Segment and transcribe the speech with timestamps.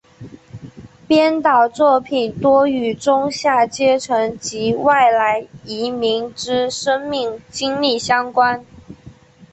[1.07, 8.65] 编导作品多与中下阶层及外来移民之生命经历相关。